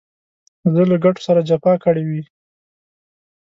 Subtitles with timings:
[0.73, 2.21] زه له ګټو سره جفا کړې وي.